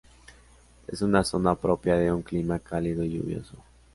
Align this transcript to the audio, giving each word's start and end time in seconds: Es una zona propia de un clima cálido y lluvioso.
Es 0.87 1.03
una 1.03 1.23
zona 1.23 1.53
propia 1.53 1.95
de 1.95 2.11
un 2.11 2.23
clima 2.23 2.57
cálido 2.57 3.03
y 3.03 3.11
lluvioso. 3.11 3.53